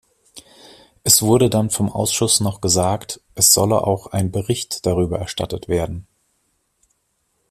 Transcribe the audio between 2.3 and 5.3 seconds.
noch gesagt, es solle auch Bericht darüber